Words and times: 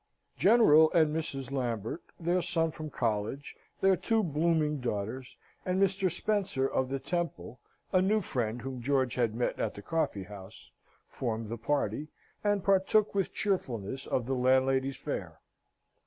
General 0.35 0.91
and 0.93 1.15
Mrs. 1.15 1.51
Lambert, 1.51 2.01
their 2.19 2.41
son 2.41 2.71
from 2.71 2.89
college, 2.89 3.55
their 3.81 3.95
two 3.95 4.23
blooming 4.23 4.79
daughters, 4.81 5.37
and 5.63 5.79
Mr. 5.79 6.11
Spencer 6.11 6.67
of 6.67 6.89
the 6.89 6.97
Temple, 6.97 7.59
a 7.93 8.01
new 8.01 8.19
friend 8.19 8.63
whom 8.63 8.81
George 8.81 9.13
had 9.13 9.35
met 9.35 9.59
at 9.59 9.75
the 9.75 9.83
coffee 9.83 10.23
house, 10.23 10.71
formed 11.07 11.49
the 11.49 11.55
party, 11.57 12.07
and 12.43 12.63
partook 12.63 13.13
with 13.13 13.31
cheerfulness 13.31 14.07
of 14.07 14.25
the 14.25 14.33
landlady's 14.33 14.97
fare. 14.97 15.39